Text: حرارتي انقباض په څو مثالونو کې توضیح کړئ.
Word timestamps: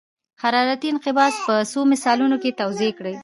حرارتي 0.41 0.87
انقباض 0.93 1.33
په 1.45 1.53
څو 1.71 1.79
مثالونو 1.91 2.35
کې 2.41 2.57
توضیح 2.61 2.91
کړئ. 2.97 3.15